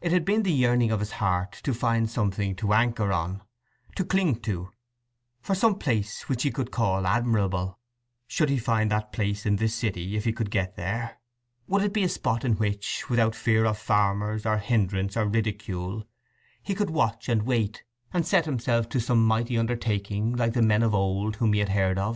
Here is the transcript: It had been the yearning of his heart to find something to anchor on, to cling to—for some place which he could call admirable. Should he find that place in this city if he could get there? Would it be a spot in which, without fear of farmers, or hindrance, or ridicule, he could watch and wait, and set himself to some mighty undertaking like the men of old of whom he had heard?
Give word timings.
It 0.00 0.10
had 0.10 0.24
been 0.24 0.42
the 0.42 0.50
yearning 0.50 0.90
of 0.90 0.98
his 0.98 1.12
heart 1.12 1.52
to 1.62 1.72
find 1.72 2.10
something 2.10 2.56
to 2.56 2.72
anchor 2.72 3.12
on, 3.12 3.42
to 3.94 4.04
cling 4.04 4.40
to—for 4.40 5.54
some 5.54 5.78
place 5.78 6.28
which 6.28 6.42
he 6.42 6.50
could 6.50 6.72
call 6.72 7.06
admirable. 7.06 7.78
Should 8.26 8.48
he 8.50 8.58
find 8.58 8.90
that 8.90 9.12
place 9.12 9.46
in 9.46 9.54
this 9.54 9.72
city 9.72 10.16
if 10.16 10.24
he 10.24 10.32
could 10.32 10.50
get 10.50 10.74
there? 10.74 11.20
Would 11.68 11.82
it 11.84 11.92
be 11.92 12.02
a 12.02 12.08
spot 12.08 12.44
in 12.44 12.54
which, 12.54 13.08
without 13.08 13.36
fear 13.36 13.64
of 13.64 13.78
farmers, 13.78 14.44
or 14.44 14.58
hindrance, 14.58 15.16
or 15.16 15.26
ridicule, 15.28 16.08
he 16.60 16.74
could 16.74 16.90
watch 16.90 17.28
and 17.28 17.44
wait, 17.44 17.84
and 18.12 18.26
set 18.26 18.46
himself 18.46 18.88
to 18.88 18.98
some 18.98 19.24
mighty 19.24 19.56
undertaking 19.56 20.34
like 20.34 20.54
the 20.54 20.60
men 20.62 20.82
of 20.82 20.92
old 20.92 21.36
of 21.36 21.38
whom 21.38 21.52
he 21.52 21.60
had 21.60 21.68
heard? 21.68 22.00